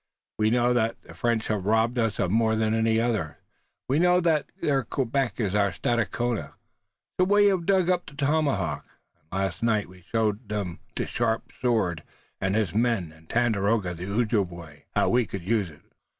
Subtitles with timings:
[0.39, 3.35] We know that the French have robbed us more than any others.
[3.87, 6.53] We know, that their Quebec is our Stadacona.
[7.19, 8.83] So we have dug up the tomahawk
[9.31, 12.01] and last night we showed to Sharp Sword
[12.39, 15.83] and his men and Tandakora the Ojibway how we could use it."